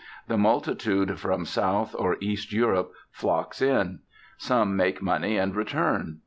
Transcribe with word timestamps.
The 0.27 0.35
multitude 0.35 1.19
from 1.19 1.45
South 1.45 1.93
or 1.95 2.17
East 2.19 2.51
Europe 2.51 2.91
flocks 3.11 3.61
in. 3.61 3.99
Some 4.35 4.75
make 4.75 4.99
money 4.99 5.37
and 5.37 5.55
return. 5.55 6.17